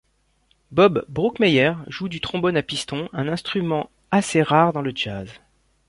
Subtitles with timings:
[0.71, 5.29] Bob Brookmeyer joue du trombone à piston, un instrument assez rare dans le jazz.